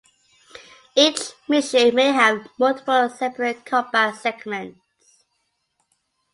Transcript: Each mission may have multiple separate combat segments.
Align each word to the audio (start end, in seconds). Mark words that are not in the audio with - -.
Each 0.95 1.33
mission 1.47 1.93
may 1.93 2.11
have 2.11 2.47
multiple 2.57 3.07
separate 3.07 3.63
combat 3.67 4.15
segments. 4.15 4.79